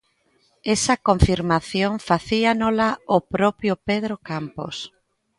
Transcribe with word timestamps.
Esa 0.75 0.95
confirmación 1.07 1.93
facíanola 2.09 2.89
o 3.15 3.17
propio 3.35 3.73
Pedro 3.87 4.15
Campos. 4.29 4.75